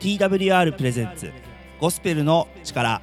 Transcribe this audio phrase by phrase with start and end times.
[0.00, 1.32] TWR プレゼンツ
[1.80, 3.02] ゴスペルの力。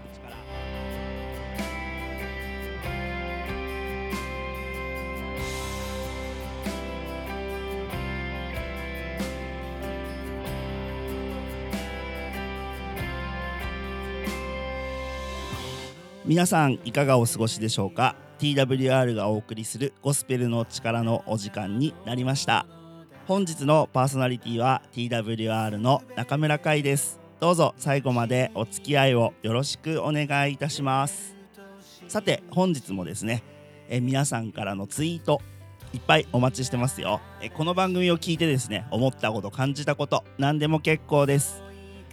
[16.24, 22.66] 皆さんいかがお過ごしでしょうか？TWR がお送りするゴスペルの力のお時間になりました。
[23.28, 27.20] 本日のパーソナリティは TWR の中村海です。
[27.40, 31.36] どうぞ最後までお付き合いをよろしくお願いいたします。
[32.08, 33.42] さて本日もですね
[33.90, 35.42] え皆さんからのツイート
[35.92, 37.20] いっぱいお待ちしてますよ。
[37.42, 41.64] えこの番組を聞いてですね思ったこと感じたこと何でも結構です。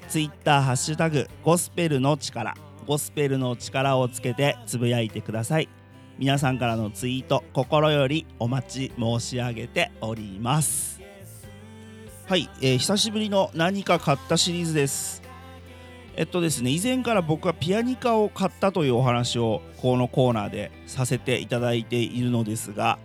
[0.09, 2.55] ツイッターハッシュタグゴスペルの力。
[2.87, 5.69] ゴスペルの力をつけてつぶやいてください。
[6.19, 11.02] 皆さんからのツイート心よりお待ち申し上げております。
[12.27, 15.23] はい、えー、久しぶりの何か買ったシリーズです。
[16.17, 22.99] えっとですね以前から僕はピアニカを買ったというお話をこのコーナーでさせていただいているのですが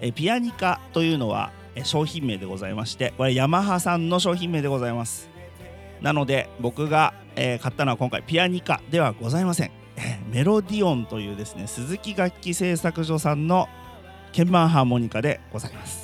[0.00, 1.50] えピアニカというのは
[1.82, 5.28] 商品名でございましてこれヤマハさんの商品名でございます。
[6.00, 9.70] なので僕がえー、買ったのは今回ピアニカではございません、
[10.30, 13.68] メロディオンというですね鈴木楽器製作所さんの
[14.34, 16.03] 鍵盤ハーモニカでございます。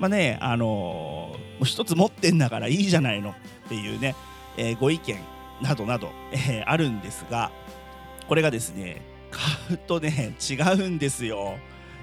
[0.00, 4.16] まあねあのー、一つ持ってんだからいいじゃないのっていうね、
[4.56, 5.18] えー、ご意見
[5.62, 7.52] などなど、えー、あるんですが
[8.26, 11.54] これがですね買うとね違うんですよ。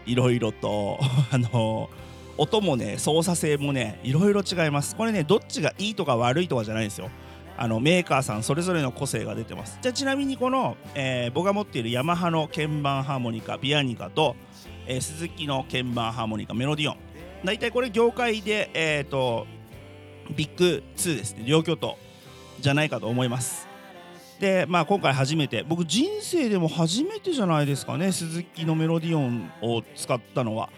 [0.05, 0.97] いろいろと。
[1.31, 1.89] あの
[2.37, 4.95] 音もね操作性もねいろいろ違います。
[4.95, 7.09] これねどっちがいいとか悪いとかじゃないんですよ。
[7.57, 9.79] あのメーカーさんそれぞれの個性が出てます。
[9.81, 14.35] じゃあちなみにこの、えー、僕が持っているヤマハの鍵盤ハーモニカビアニカと、
[14.85, 16.97] えー、鈴木の鍵盤ハーモニカメロディオン。
[17.43, 19.45] 大体これ業界で、えーと、
[20.35, 21.43] ビッグ2ですね。
[21.45, 21.97] 両巨頭
[22.59, 23.67] じゃないかと思います。
[24.39, 25.63] でまあ今回初めて。
[25.63, 28.11] 僕人生でも初めてじゃないですかね。
[28.11, 30.69] 鈴木のメロディオンを使ったのは。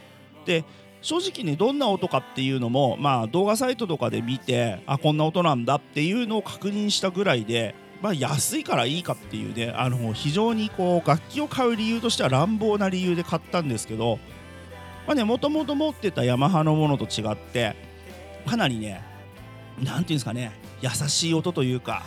[0.46, 0.64] で
[1.02, 14.20] 正直ねどんな音かっていうのもまあ動画サイトとかで見てあこんな音なんだっていうのを確認したぐらいでまあ安いからいいかっていうねあの非常にこう楽器を買う理由としては乱暴な理由で買ったんですけど
[15.10, 17.76] まあねもともと持ってたヤマハのものと違って
[18.46, 19.02] かなりね
[19.82, 22.04] 何ていうんですかね優しい音というか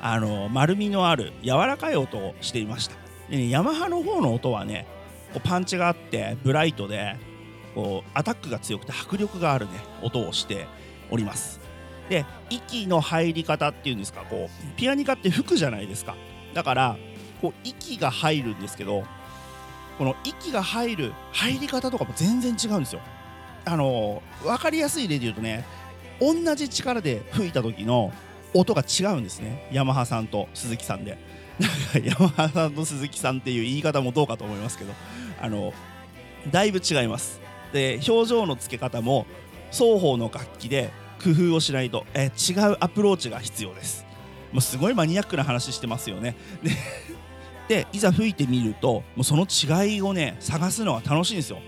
[0.00, 2.96] あの丸みのある柔らかい音をしていました。
[3.28, 4.86] で、ね、ヤマハの方の音はね
[5.34, 7.16] こうパンチがあってブライトで
[7.74, 10.68] こうアタックが強くて迫力があるね音をして
[11.10, 11.60] おります。
[12.08, 16.16] で息の入り方っていうんですかこうピアニカって吹くじゃないですか。
[16.54, 16.96] だから
[17.42, 19.04] こう息が入るんですけど
[19.98, 23.00] この息が入る入り方とかも全然違うんですよ。
[23.64, 25.64] あの分かりやすい例で言うとね
[26.20, 28.12] 同じ力で吹いた時の
[28.54, 29.68] 音が違うんですね。
[29.72, 31.18] ヤマハさんと鈴木さんで。
[32.04, 34.92] ヤマハさんと鈴木さんっていう言い方もどうかと思いますけど。
[35.40, 35.72] あの
[36.50, 37.40] だいぶ違います。
[37.72, 39.26] で表情の付け方も
[39.70, 40.90] 双方の楽器で
[41.22, 44.04] 工夫をしないと、え違うアプローチが必要です。
[44.52, 46.36] もうすごいマニアックな話してますよね。
[46.62, 46.70] で
[47.92, 51.58] いざ吹いてみるともうその違いをね探すのは楽しいんですよ。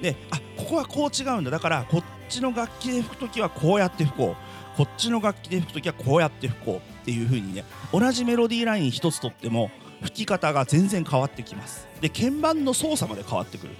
[0.00, 1.50] であここはこう違うんだ。
[1.50, 4.76] だからこっちの楽器で吹く時はこうやって吹こう。
[4.76, 6.76] こっちの楽器で吹く時はこうやって吹こう。
[6.76, 9.70] っていう風にね同じメロディーライン一つとっても
[10.02, 11.88] 吹き方が全然変わってきます。
[12.00, 13.72] で鍵盤の操作まで変わってくる。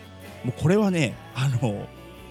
[0.45, 1.87] もうこれはねあの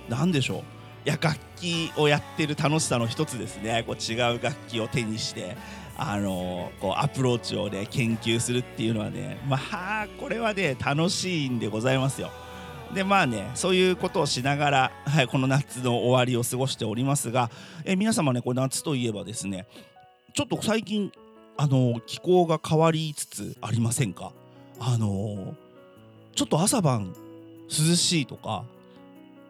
[0.09, 0.57] 何でしょう。
[1.05, 3.85] いや楽器をやってる楽しさの一つですね。
[3.87, 5.55] こう違う楽器を手にして。
[5.99, 12.29] あのこうアプローチをね研究するっていうのはねまあこれはね楽しいんでございますよ。
[12.93, 17.49] でまあねそういうことをしながら、はい、この夏の終わりを過ごしておりますが
[17.83, 19.67] え皆様ねこれ夏といえばですね
[20.33, 21.11] ちょっと最近
[21.57, 24.31] あの気候が変わりつつありませんか？
[24.79, 25.55] あの
[26.35, 27.15] ちょっと朝晩
[27.67, 28.63] 涼しいとか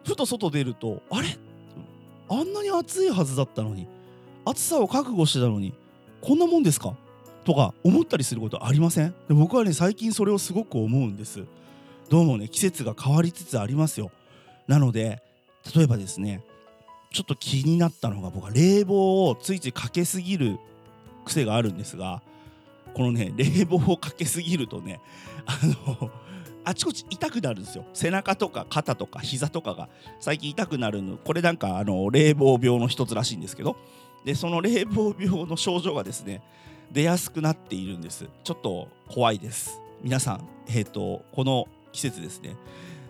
[0.04, 1.36] ふと外出るとあれ？
[2.30, 3.86] あんなに暑いはずだったのに
[4.46, 5.74] 暑さを覚悟してたのに
[6.20, 6.94] こんなもんですか？
[7.44, 9.14] とか思ったりすることありません？
[9.28, 11.44] で僕はね最近それをすごく思うんです。
[12.08, 14.10] どうもね季節が変わりつつありますよ。
[14.66, 15.22] なので
[15.74, 16.42] 例えばですね
[17.12, 20.58] ちょっと気になったのが僕は冷房をついついかけすぎる
[21.24, 22.22] 癖があるんですが
[22.94, 25.00] このね 冷房をかけすぎるとね
[25.46, 25.58] あ
[26.00, 26.10] の
[26.64, 27.84] あちこち痛くなるんですよ。
[27.94, 29.88] 背中とか肩とか膝とかが
[30.20, 31.16] 最近痛くなるの。
[31.16, 33.76] これなんかあの冷房病の一つらしいんですけど。
[34.24, 36.42] でその冷房病の症状がですね
[36.92, 38.26] 出やすくなっているんです。
[38.44, 39.80] ちょっと怖いです。
[40.02, 42.56] 皆さんえっ、ー、とこの季節ですね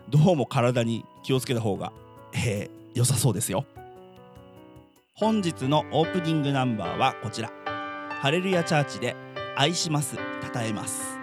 [0.08, 1.92] どうも体に気をつけた方が、
[2.32, 3.64] えー、良さそうですよ。
[5.14, 7.50] 本日のオープニングナンバーはこちら。
[8.20, 9.14] ハレルヤチャーチで
[9.56, 11.18] 愛します称えます。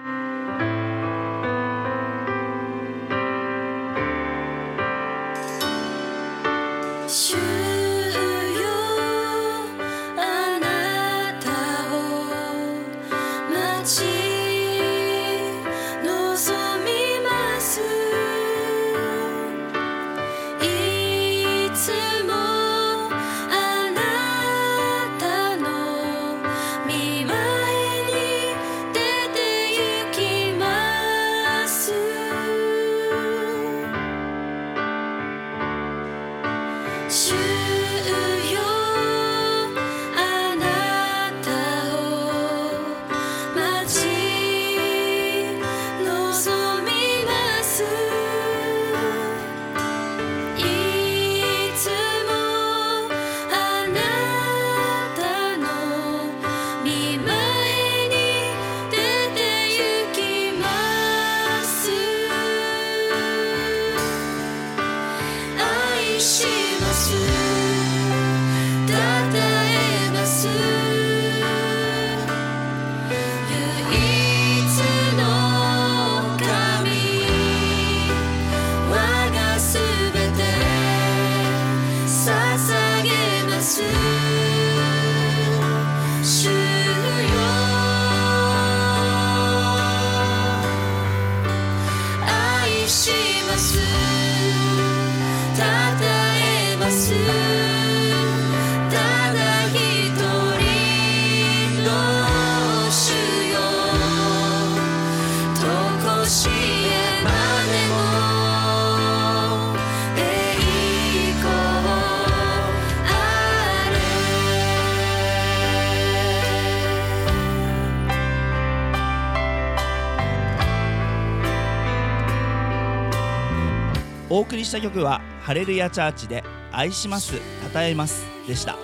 [124.35, 127.35] お送りした曲はハレルヤチャーチで愛します
[127.73, 128.75] 称えますでした。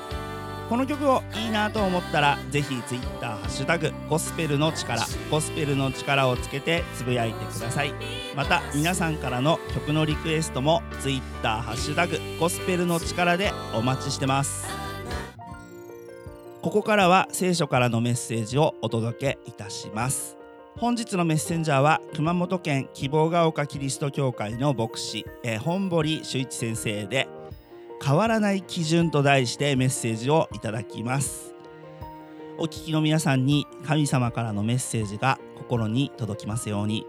[0.69, 7.93] この曲をいいなと思ったらぜひツイッターハッシュタグゴスペルの力ゴスペルの力をつけてつぶやいてください。
[8.33, 14.69] また皆さんからの曲のリクエストもツイッターハッシュタグゴスペルの力でお待ちしてます。
[16.61, 20.40] ここからは聖書からのメッセージをお届けいたします。
[20.77, 27.27] 本日のメッセンジャーは熊本県希望が丘キリスト教会の牧師、えー本堀修一先生で
[28.03, 31.53] 変わらない基準と題してメッセージをいただきます。
[32.57, 37.05] お聞きの皆さんに神様からのメッセージが心に届きますように。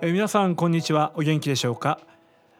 [0.00, 1.12] えー皆さんこんにちは。
[1.14, 2.00] お元気でしょうか？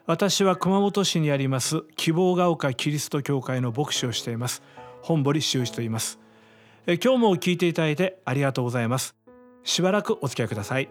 [0.06, 4.62] 私は熊本市にあります希望が丘キリスト教会の牧師をしています。
[5.02, 6.20] 本堀修一と言います。
[6.86, 9.17] え今日も聞いていただいてありがとうございます。
[9.68, 10.88] しばらくお付き合いください。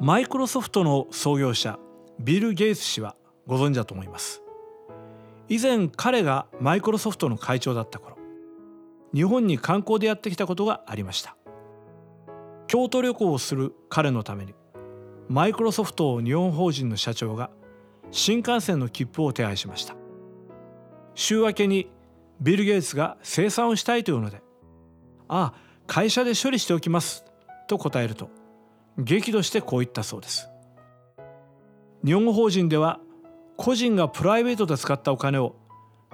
[0.00, 1.78] マイクロソフトの創業者
[2.20, 3.16] ビル・ゲイツ氏は
[3.46, 4.42] ご存知だと思います。
[5.48, 8.18] 以前彼がマイクロソフトの会長だった頃
[9.14, 11.38] 日本に観光でやってきたことがありました。
[12.66, 14.54] 京都旅行をする彼のために
[15.30, 17.50] マイクロソフト日本法人の社長が
[18.10, 19.96] 新幹線の切符を手配しました。
[21.14, 21.90] 週明けに
[22.42, 24.42] ビル・ゲイツが生産をしたいというので
[25.28, 25.54] 「ああ
[25.86, 27.24] 会社で処理しておきます」
[27.68, 28.30] と答えると
[28.98, 30.48] 激怒してこう言ったそうです。
[32.04, 32.98] 日本法人では
[33.56, 35.54] 個人がプライベートで使ったお金を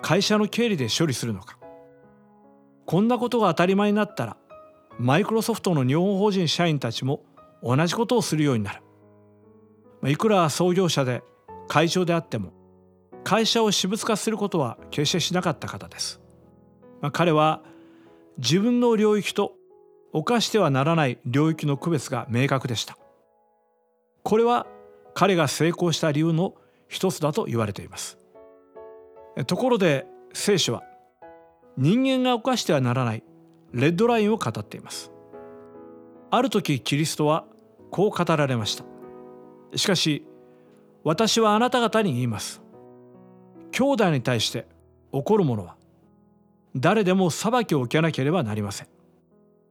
[0.03, 1.59] 会社の経理で処理するのか。
[2.85, 4.37] こんなことが当たり前になったら
[4.99, 7.23] マイクロソフトの日本法人社員たちも
[7.63, 10.11] 同じことをするようになる。
[10.11, 11.23] いくら創業者で
[11.67, 12.53] 会長であっても
[13.25, 16.21] 会社を私物化することは決してしなかった方です、
[17.01, 17.63] まあ彼は
[18.37, 19.55] 自分の領域と
[20.15, 22.97] 犯してはならない領域の区別が明確でした。
[24.23, 24.67] これは
[25.13, 26.55] 彼が成功した理由の
[26.89, 28.17] 一つだと言われています。
[29.49, 30.85] ところで聖書は
[31.77, 33.25] 人間が犯してはならない
[33.73, 35.11] レッドラインを語っています。
[36.31, 37.45] ある時キリストは
[37.91, 38.85] こう語られました。
[39.77, 40.25] しかし
[41.03, 42.63] 私はあなた方に言います。
[43.73, 44.69] 兄弟に対して
[45.11, 45.75] 怒る者は
[46.77, 48.94] 誰でも裁きを受けなければなりません。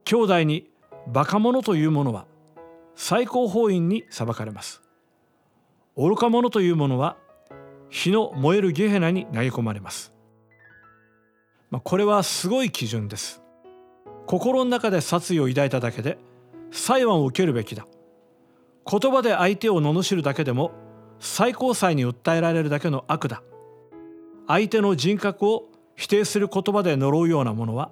[0.04, 0.70] 兄弟に
[1.06, 2.26] バカ者という者は
[2.94, 4.82] 最高法院に裁かれます。
[5.96, 7.16] 愚か者という者は
[7.88, 10.12] 火の燃えるゲヘナに投げ込まれます。
[11.70, 13.42] まあこれはすごい基準です。
[14.26, 16.18] 心の中で殺意を抱いただけで
[16.70, 17.86] 裁判を受けるべきだ。
[18.86, 20.72] 言葉で相手を罵るだけでも
[21.18, 23.42] 最高裁に訴えられるだけの悪だ。
[24.48, 25.64] 相手の人格を
[25.96, 27.90] 否定する言葉で呪うようなものは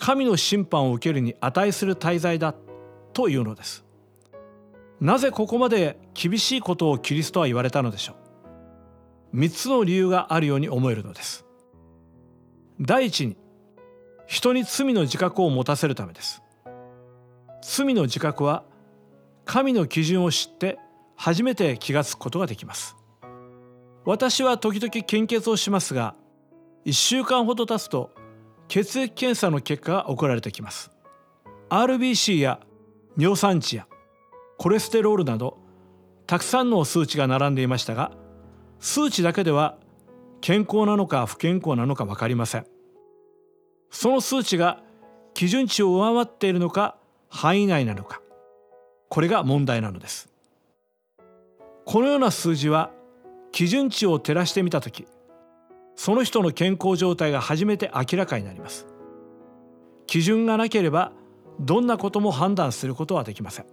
[0.00, 2.54] 神の審判を受けるに値する滞在だ
[3.12, 3.84] というのです。
[4.98, 8.14] なぜここまで厳しいことをキリストは言われたのでしょ
[9.32, 11.44] う？3つの理由があるように思えるのです。
[12.80, 13.36] 第一に
[14.26, 16.42] 人に罪の自覚を持たせるためです。
[17.62, 18.64] 罪の自覚は
[19.44, 20.78] 神の基準を知って
[21.14, 22.96] 初めて気がつくことができます。
[24.06, 26.14] 私は時々献血をしますが
[26.86, 28.12] 1週間ほど経つと
[28.70, 30.92] 血液検査の結果が送られてきます。
[31.70, 32.60] RBC や
[33.18, 33.88] 尿酸値や
[34.58, 35.58] コレステロールなど
[36.28, 38.12] たくさんの数値が並んでいましたが
[38.78, 39.76] 数値だけでは
[40.40, 42.66] 健康なのか不健康なのか分かりません。
[43.90, 44.80] その数値が
[45.34, 46.96] 基準値を上回っているのか
[47.28, 48.22] 範囲内なのか
[49.08, 50.28] これが問題なのです。
[51.86, 52.92] このような数字は
[53.50, 55.08] 基準値を照らしてみた時
[55.96, 58.86] その人の健康状態が初めて明らかになります。
[60.06, 61.12] 基準がなければ
[61.60, 63.66] どんなことも判断することはできません、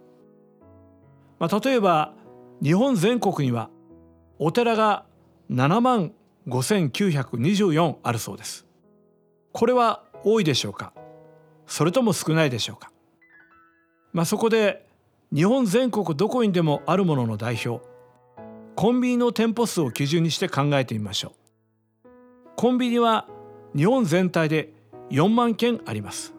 [1.40, 2.14] まあ、例えば
[2.62, 3.70] 日本全国には
[4.38, 5.06] お寺が
[5.50, 6.12] 7万
[6.48, 8.68] 5924あるそうです。
[9.52, 10.94] これは多いでしょうか？
[11.66, 12.92] それとも少ないでしょうか？
[14.14, 14.86] まあ、そこで
[15.34, 17.84] 日本全国どこにでもあるものの代表
[18.76, 21.47] コンビニの店舗数を基準にして考えてみましょう。
[22.60, 23.28] コンビニは
[23.76, 24.74] 日本全体で
[25.12, 26.34] 4万件あります。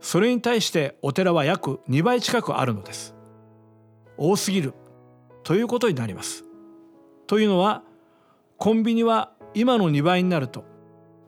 [0.00, 3.14] それに対してお寺は約2倍近くあるのです。
[4.16, 4.74] 多すぎる
[5.44, 6.42] ということになります。
[7.28, 7.84] というのは
[8.58, 10.64] コンビニは今の2倍になると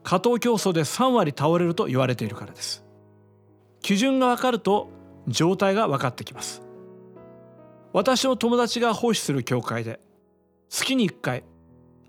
[0.03, 2.85] 過当競争で3割倒れると言われているからです。
[3.81, 4.91] 基準が分かると
[5.29, 6.63] 状態が分かってきます。
[7.93, 10.01] 私の友達が奉仕する教会で
[10.69, 11.45] 月に1回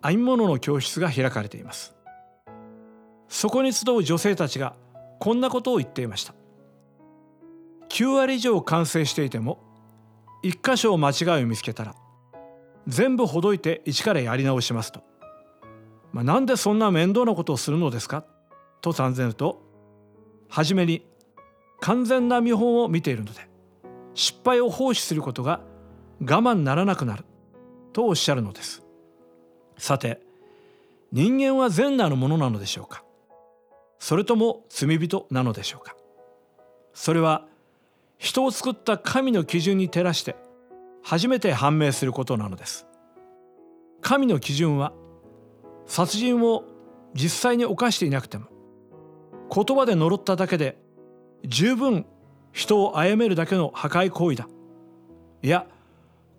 [0.02, 1.97] 編み物の教室が開かれています。
[3.30, 4.76] そこに集う女性たちが
[5.20, 6.34] こんなことを言っていました。
[7.90, 9.60] 9割以上完成していても
[10.44, 11.96] 1箇所を間違いを見つけたら
[12.86, 15.02] 全部ほどいて一からやり直しますと、
[16.12, 18.26] まあ、なんでそんな面倒なことをするのですか？
[18.82, 19.62] と尋ねると
[20.50, 21.06] 初めに
[21.80, 23.50] 完全な見本を見ているので
[24.14, 25.62] 失敗を放置することが
[26.22, 27.24] 我慢ならなくなる
[27.94, 28.84] とおっしゃるのです。
[29.78, 30.22] さて
[31.12, 33.04] 人間は善なるものなのでしょうか？
[34.00, 35.96] それとも罪人なのでしょうか？
[36.94, 37.46] それは
[38.18, 40.36] 人を作った神の基準に照らして
[41.04, 42.86] 初めて判明することなのです。
[44.02, 44.94] 神の基準は
[45.86, 46.64] 殺人を
[47.14, 48.48] 実際に犯していなくても
[49.54, 50.78] 言葉で呪っただけで
[51.46, 52.06] 十分
[52.52, 54.48] 人を殺めるだけの破壊行為だ。
[55.42, 55.66] いや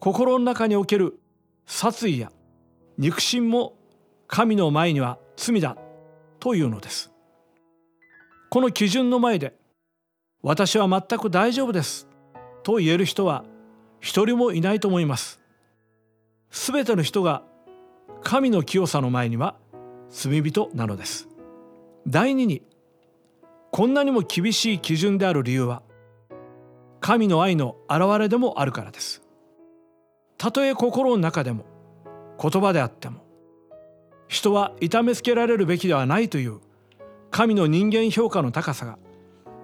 [0.00, 1.18] 心の中における
[1.66, 2.30] 殺意や
[2.98, 3.74] 肉親も
[4.26, 5.76] 神の前には罪だ
[6.40, 7.10] というのです。
[8.50, 9.54] この基準の前で
[10.42, 12.08] 私は全く大丈夫です
[12.62, 13.44] と言える人は
[14.00, 15.40] 一人もいないと思います。
[16.50, 17.42] すべての人が
[18.22, 19.56] 神の清さの前には
[20.08, 21.28] 罪人なのです。
[22.06, 22.62] 第二に
[23.70, 25.82] こんなにも厳しい基準である理由は
[27.00, 29.22] 神の愛の表れでもあるからです。
[30.38, 31.66] たとえ心の中でも
[32.40, 33.26] 言葉であっても
[34.28, 36.60] 人は痛めつけられるべきではないという
[37.30, 38.98] 神の人間評価の高さが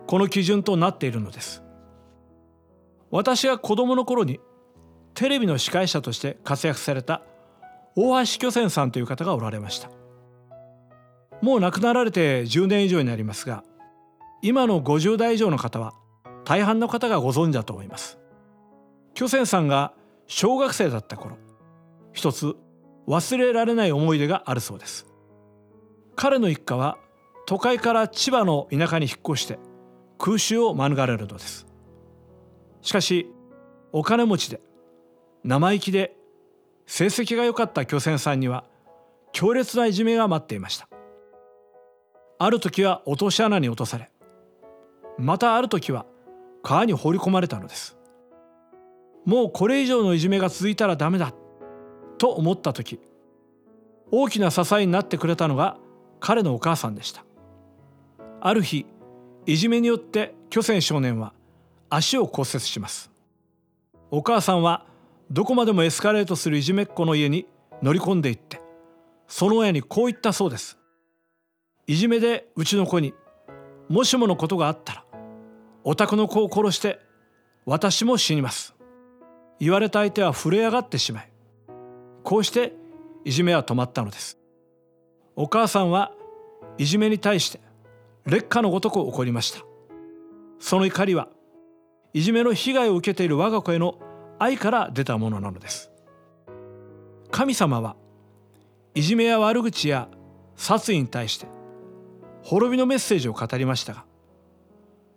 [0.06, 1.62] この基準となっているのです。
[3.10, 4.40] 私が子供の頃に
[5.14, 7.22] テレビの司会者として活躍された
[7.96, 9.90] 大橋巨泉さんという方がおられました。
[11.40, 13.64] もう亡くなられて10年以上になりますが
[14.42, 15.92] 今の50代以上の方は
[16.44, 18.18] 大半の方がご存知だと思います。
[19.14, 19.92] 巨泉さんが
[20.26, 21.36] 小学生だった頃
[22.12, 22.56] 一つ
[23.06, 25.06] 忘れられない思い出があるそうです。
[26.16, 26.98] 彼の一家は
[27.46, 29.58] 都会から千葉の田舎に引っ越して
[30.18, 31.66] 空襲を免れるのです。
[32.80, 33.30] しかし
[33.92, 34.60] お金持ちで
[35.44, 36.16] 生意気で
[36.86, 38.64] 成績が良かった巨泉さんには
[39.32, 40.88] 強烈ないじめが待っていました。
[42.38, 44.10] ある時は落とし穴に落とされ
[45.18, 46.06] またある時は
[46.62, 47.96] 川に放り込まれたのです。
[49.24, 51.32] もうこれ以上のいじめが続いたらダメだ
[52.18, 53.00] と思った時
[54.10, 55.78] 大きな支えになってくれたのが
[56.20, 57.24] 彼のお母さんでした。
[58.46, 58.84] ある日
[59.46, 61.32] いじめによって巨泉少年は
[61.88, 63.10] 足を骨折します。
[64.10, 64.84] お母さんは
[65.30, 67.46] どこまでもエスカレートするいじめっ子の家に
[67.82, 68.60] 乗り込んでいって
[69.28, 70.78] その親にこう言ったそうです。
[71.86, 73.14] いじめでうちの子に
[73.88, 75.04] もしものことがあったら
[75.82, 77.00] お宅の子を殺して
[77.64, 78.74] 私も死にます。
[79.58, 81.32] 言われた相手は震え上がってしまい
[82.22, 82.74] こうして
[83.24, 84.38] いじめは止まったのです。
[85.34, 86.12] お母さんは
[86.76, 87.63] いじめに対して
[88.26, 89.64] 劣化のごとく怒りました。
[90.58, 91.28] その怒りは
[92.12, 93.98] いじめの被害を受けている我が子への
[94.38, 95.90] 愛から出たものなのです。
[97.30, 97.96] 神様は
[98.94, 100.08] いじめや悪口や
[100.54, 101.48] 殺意に対して
[102.44, 104.04] 滅びのメッセージを語りましたが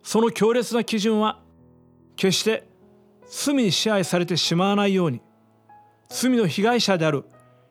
[0.02, 1.40] その強烈な基準は
[2.16, 2.68] 決して
[3.30, 5.22] 罪に支配されてしまわないように
[6.10, 7.26] 罪の被害者である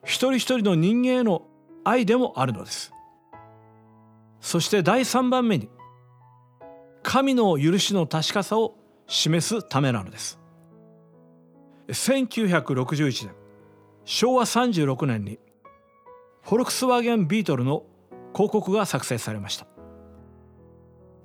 [0.04, 1.42] 一人一人の人間への
[1.82, 2.92] 愛でもあるのです。
[4.46, 5.68] そして第3番目に
[7.02, 8.76] 神の許しの確かさを
[9.08, 10.38] 示すためなのです。
[11.88, 13.34] 1961年
[14.04, 15.40] 昭和36年に
[16.44, 17.86] フォルクスワーゲンビートルの
[18.36, 19.66] 広告が作成されました。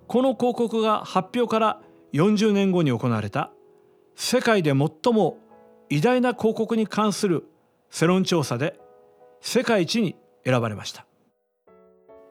[0.08, 1.80] この広告が発表から
[2.14, 3.52] 40年後に行われた
[4.16, 5.38] 世界で最も
[5.92, 7.46] 偉大な広告に関する
[7.92, 8.80] 世論調査で
[9.42, 11.06] 世界一に選ばれました。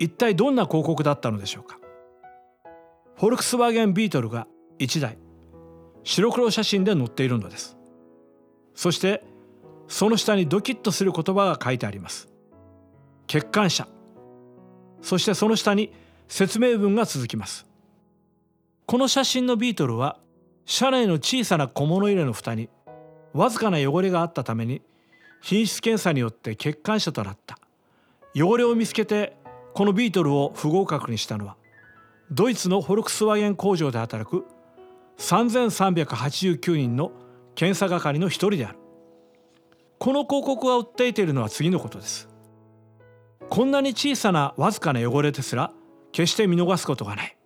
[0.01, 1.79] 一体どんな広告だったのでしょうか？
[3.17, 5.19] フォルクスワーゲンビートルが1台
[6.03, 7.77] 白黒写真で載っているのです。
[8.75, 9.23] そして
[9.89, 12.29] その下にドキッとする言葉が書いてあります。
[13.31, 13.89] 欠陥者。
[15.03, 15.93] そしてその下に
[16.29, 17.67] 説明文が続きます。
[18.87, 20.19] この写真のビートルは
[20.65, 22.71] 車内の小さな小物入れの蓋に
[23.35, 24.81] わずかな汚れがあったために
[25.43, 27.59] 品質検査によって欠陥者となった。
[28.35, 29.37] 汚れを見つけて
[29.75, 31.57] このビートルを不合格にしたのは
[32.31, 34.47] ドイツのフォルクスワーゲン工場で働く
[35.19, 37.13] 3389人の
[37.55, 38.79] 検査係の一人である。
[39.99, 42.29] この広告が訴えているのは次のことです。
[43.51, 45.73] こんなに小さなわずかな汚れですら
[46.13, 47.37] 決して見逃すことがない。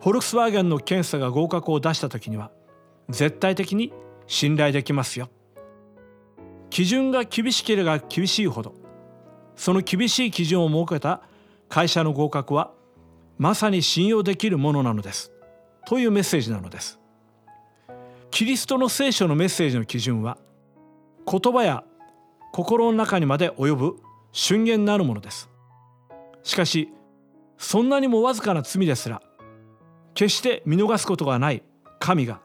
[0.00, 2.50] フォルクスワーゲンの検査が合格を出した時には
[3.08, 3.92] 絶対的に
[4.26, 5.28] 信頼できますよ。
[6.70, 8.74] 基準が厳しければ厳しいほど
[9.56, 11.22] その厳しい基準を設けた
[11.68, 12.72] 会社の合格は
[13.38, 15.32] まさに信用できるものなのです。
[15.86, 16.98] というメッセージなのです。
[18.30, 20.36] キリストの聖書のメッセージの基準は
[21.30, 21.84] 言葉や
[22.52, 23.96] 心の中にまで及ぶ
[24.32, 25.48] 瞬間なるものです。
[26.42, 26.92] しかし
[27.58, 29.22] そんなにもわずかな罪ですら
[30.14, 31.62] 決して見逃すことがない
[31.98, 32.40] 神が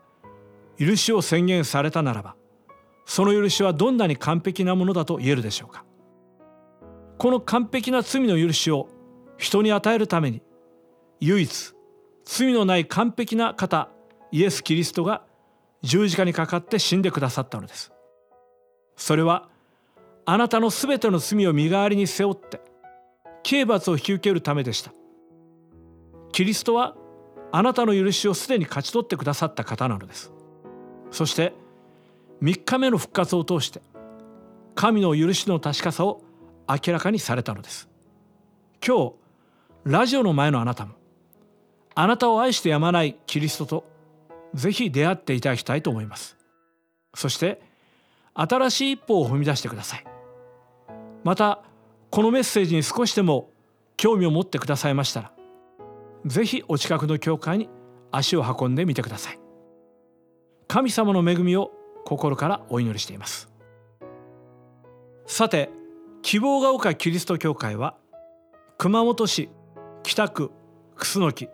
[0.79, 2.35] 許しを宣言されたならば
[3.05, 5.83] その許しはどんなに完璧なものだと言えるでしょうか。
[7.21, 8.89] この完璧な罪の許しを
[9.37, 10.41] 人に与えるために
[11.19, 11.73] 唯一
[12.25, 13.89] 罪のない完璧な方
[14.31, 15.21] イエス・キリストが
[15.83, 17.91] 十字架にかかって死んでくださったのです。
[18.95, 19.49] それは
[20.25, 22.59] あなたのすべての罪を身代わりに背負って
[23.43, 24.91] 刑罰を引き受けるためでした。
[26.31, 26.95] キリストは
[27.51, 30.33] あなたの許しをすでに勝ち取ってくださった方なのです。
[31.11, 31.53] そして
[32.41, 33.79] 3日目の復活を通して
[34.73, 36.23] 神の許しの確かさを
[36.71, 37.89] 明らかにされたのです。
[38.85, 39.13] 今日
[39.83, 40.93] ラジオの前のあなたも
[41.95, 43.85] あなたを愛してやまないキリストと
[44.53, 46.37] ぜひ出会っていただきたいと思います。
[47.13, 47.61] そして
[48.33, 50.05] 新しい一歩を踏み出してください。
[51.23, 51.61] また
[52.09, 53.49] このメッセージに少しでも
[53.97, 55.31] 興味を持ってくださいましたら
[56.25, 57.69] ぜひお近くの教会に
[58.11, 59.39] 足を運んでみてください。
[60.67, 61.71] 神様の恵みを
[62.05, 63.49] 心からお祈りしています。
[65.25, 65.69] さて
[66.21, 67.95] 希望が丘キリスト教会は
[68.77, 69.49] 熊本市
[70.03, 70.51] 北区
[70.95, 71.49] 楠木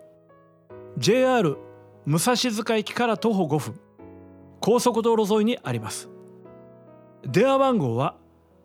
[0.98, 1.56] JR
[2.06, 3.80] 武蔵塚駅から徒歩5分
[4.60, 6.08] 高速道路沿いにあります。
[7.24, 8.16] 電話番号は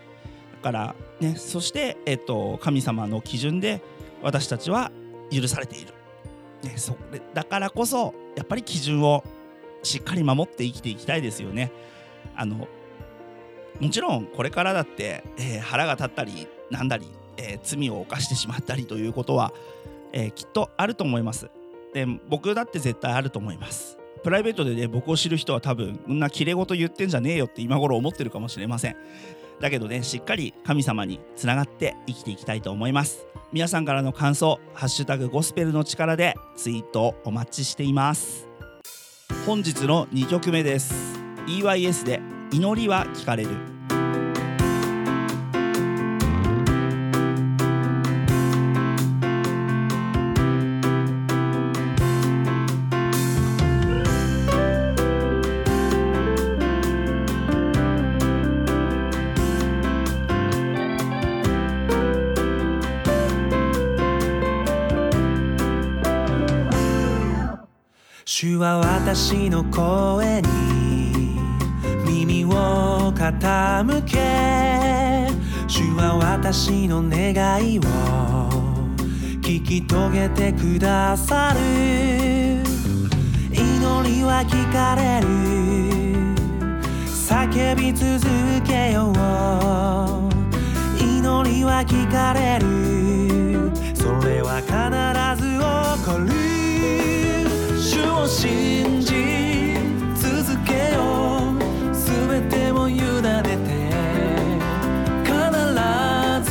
[0.53, 3.81] だからねそして、えっと、神様の基準で
[4.21, 4.91] 私たちは
[5.31, 5.93] 許されている。
[6.63, 9.23] ね、それだからこそやっぱり基準を
[9.81, 11.71] しっかり守って生きていきたいですよね。
[12.35, 12.67] あの
[13.79, 17.07] もちろんこれからだって、えー腹が立ったりなんだり、
[17.39, 19.53] えー罪を犯してしまったりということは、
[20.11, 21.49] えーきっとあると思います。
[21.93, 23.97] で僕だって絶対あると思います。
[24.23, 28.95] プライベートでね僕を知る人は多分そんな綺麗事言ってんじゃねえよって今頃思ってるかもしれません。
[29.59, 33.25] だけどねしっかり神様につながって生きていきたいと思います。
[33.51, 38.47] 皆さんからの感想「ハッシュタグゴスペルの力」でツイートお待ちしています。
[39.45, 40.93] 本日の2曲目です
[41.47, 42.19] EYS で
[42.51, 43.49] 「祈りは聞かれる」
[69.29, 71.37] 私の声に
[72.03, 74.17] 耳を傾け
[75.67, 77.35] 主は私の願
[77.71, 77.83] いを
[79.39, 81.59] 聞き遂げてくださる
[83.53, 85.27] 祈りは聞かれる。
[87.13, 88.25] 叫び続
[88.65, 89.13] けよう
[90.99, 93.69] 祈りは聞かれる。
[93.93, 94.73] それは必
[95.39, 95.59] ず起
[96.11, 97.18] こる。
[98.29, 99.73] 信じ
[100.15, 101.57] 続けよう。
[101.91, 103.01] 全てを委ね
[103.41, 103.57] て
[105.25, 105.31] 必
[106.45, 106.47] ず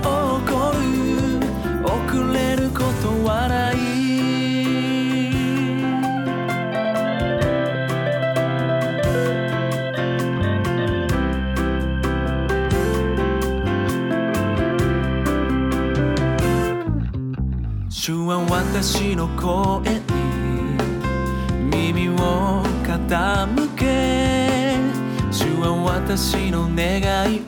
[0.00, 0.04] 起
[0.50, 0.80] こる。
[1.84, 1.92] 遅
[2.32, 3.76] れることはない。
[17.90, 20.01] 主は私の声
[23.12, 24.78] 傾け
[25.30, 27.42] 主は私の願いを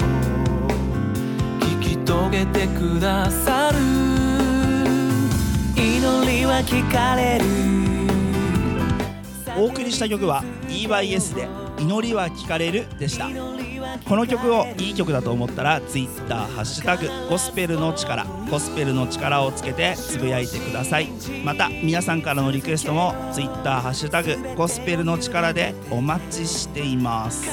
[1.59, 3.79] 聞き遂げてくださる。
[5.74, 7.46] 祈りは聞かれる。
[9.57, 11.48] お送りした曲は EYS で
[11.81, 13.31] 「祈りは聞かれる」でした。
[14.09, 21.09] この曲をいい曲だと思ったら Twitter ハッシュタグゴスペルの力ゴスペルの力をつけてつぶやいてください。
[21.44, 27.48] また皆さんからのリクエストも Twitter ハッシュタグゴスペルの力でお待ちしています。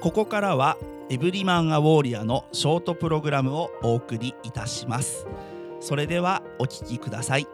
[0.00, 0.76] ここからは
[1.10, 5.26] エブリマンアウォーリアのショートプログラムをお送りいたします。
[5.80, 7.46] それではお聴きください。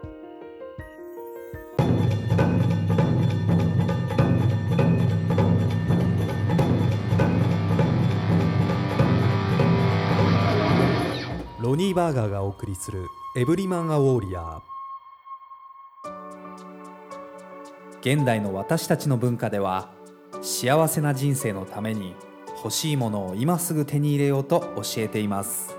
[11.65, 14.61] ロニー・バーガーがお送りする「エブリマン・ア・ウォーリア
[18.01, 19.89] 現代の私たちの文化では
[20.43, 22.13] 幸せな人生のために
[22.57, 25.75] 欲しいものを今すぐ手に入れようと教えています。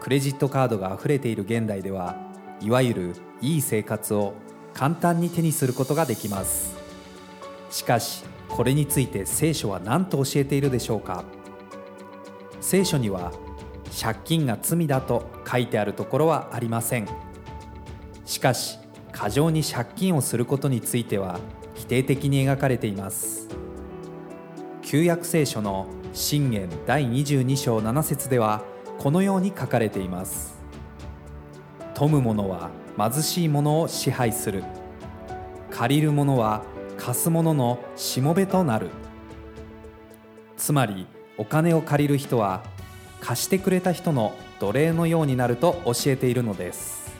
[0.00, 2.16] クレジットカードが溢れている現代では
[2.60, 4.34] いわゆるいい生活を
[4.74, 6.76] 簡単に手にすることができます。
[7.70, 11.22] しかしこれについて聖書は何と教えているでしょうか。
[12.60, 13.30] 聖書には
[13.92, 17.08] 借金が罪だと書いてあるところはありません。
[18.24, 18.78] しかし
[19.12, 21.38] 過剰に借金をすることについては
[21.74, 23.48] 否定的に描かれています。
[24.80, 28.62] 旧約聖書の信玄第22章7節では
[28.98, 30.60] このように書かれています。
[31.94, 34.64] 富む者は貧しい者を支配する。
[35.70, 36.62] 借りる者は
[36.96, 38.88] 貸す者のしもべとなる。
[40.56, 42.62] つまりお金を借りる人は
[43.22, 47.12] 貸してくれた人の奴隷のようになると教えているのです。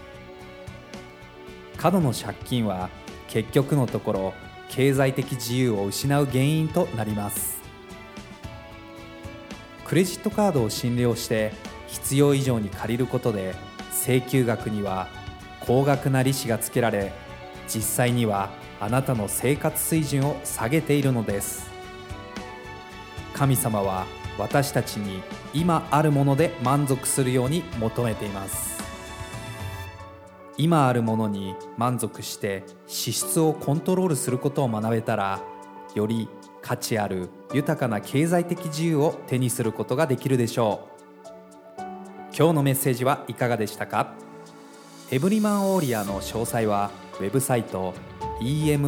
[1.77, 2.91] 過度の借金は
[3.29, 4.35] 結局のところ
[4.69, 7.63] 経済的自由を失う原因となります。
[9.85, 11.53] クレジットカードを診療して
[11.87, 13.55] 必要以上に借りることで
[13.93, 15.07] 請求額には
[15.61, 17.13] 高額な利子がつけられ
[17.69, 21.71] 実際にはあなたの生活水準を下げているのです。
[23.35, 24.05] 神様は
[24.39, 25.23] 私たちに
[25.55, 28.73] 今あるもので満足するように求めています。
[30.59, 35.41] 今あるものに満足して支出をコントロールすることを学べたら
[35.95, 36.29] より
[36.61, 40.89] 価値ある豊かな経済的自由を手にすることができるでしょ
[41.79, 41.83] う。
[42.37, 44.15] 今日のメッセージはいかがでしたか？
[45.11, 46.91] エブリマンオーリアの詳細は
[47.21, 47.93] ウェブサイト
[48.41, 48.87] emaw.jp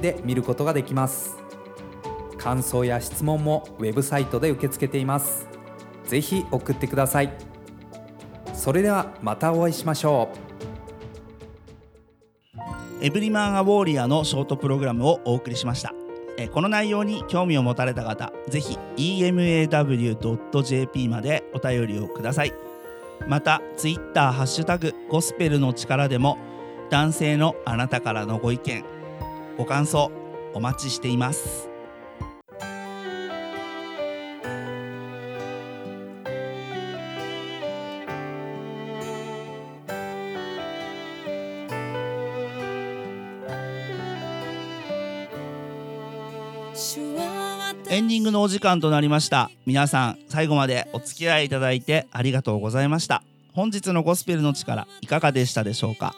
[0.00, 1.45] で見ることができます。
[2.46, 5.48] 感想や質問もウェブサイトで受け付けています。
[6.04, 7.32] ぜひ送ってください。
[8.54, 10.28] それではまたお会いしましょ
[13.02, 13.04] う。
[13.04, 15.92] エブリマンアウォーリアのショートプログラムをお送りしました。
[16.38, 22.52] えこの内容に興味を持たれた方ぜひ emaw.jp までお便りをください。
[23.26, 26.38] またツイッターハッシュタグゴスペルの力でも
[26.90, 28.84] 男性のあなたからのご意見
[29.58, 30.12] ご感想
[30.54, 31.75] お待ちしています。
[48.26, 49.52] グのお時間となりました。
[49.66, 53.22] 皆さん最後までお付き合いいただいてありがとうございました。
[53.52, 56.12] 本日のゴスペルの力いかがでしたでしょうか？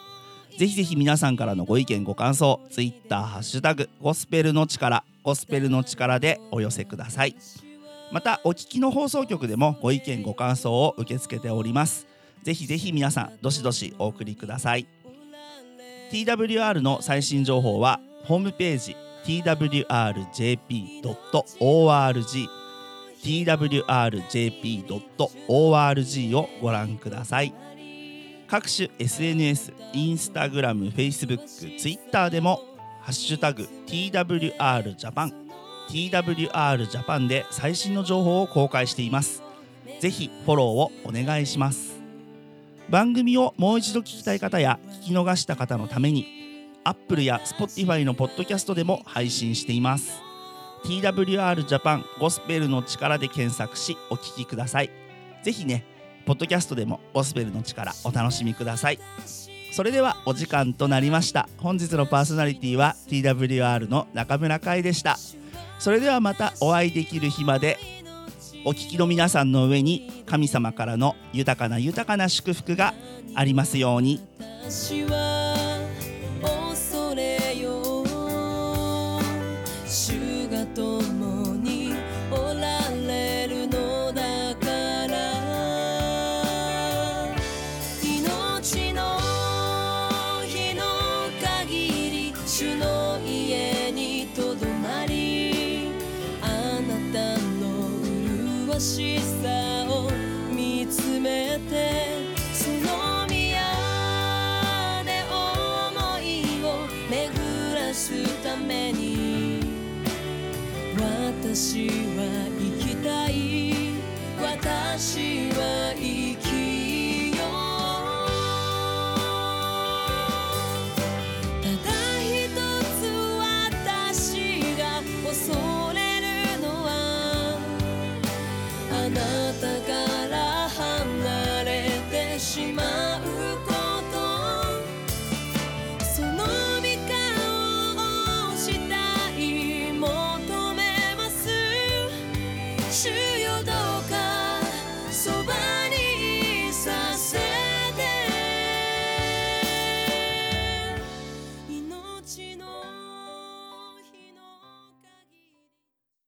[0.57, 7.35] ぜひぜひ皆さんからのご意見ご感想ツイッターハッシュタグゴスペルの力ゴスペルの力でお寄せください。
[8.11, 12.07] またお聞きの放送局でもご意見ご感想を受け付けております。
[12.41, 14.87] ぜひぜひ皆さんどしどしお送りください。
[16.11, 18.95] TWR の最新情報はホームページ
[19.25, 20.59] twrjp.org
[23.23, 23.87] twrjp.org
[26.37, 27.53] をご覧ください
[28.47, 32.61] 各種 SNS、インスタグラム、フェイスブック、ツイッターでも
[33.01, 35.49] ハッシュタグ TWR ジャパン
[35.89, 39.41] TWR ジャパンで最新の情報を公開しています。
[39.99, 41.99] ぜひフォローをお願いします。
[42.89, 46.38] 番組をもう一度聞きたい方や聞き逃した方のために
[46.89, 50.23] Apple や Spotify のポッドキャストでも配信しています。
[50.83, 54.89] TWR ジャパンゴスペルの力で検索しお聞きください。
[55.43, 55.85] ぜひね
[56.25, 58.99] ポッドキャストでもゴスペルの力お楽しみください。
[59.71, 61.47] それではお時間となりました。
[61.57, 65.17] 本日のパーソナリティは TWR の中村海でした。
[65.77, 67.77] それではまたお会いできる日まで
[68.65, 72.95] お聞きの皆さんの上に神様からの豊かな豊かな祝福が
[73.35, 74.19] ありますように。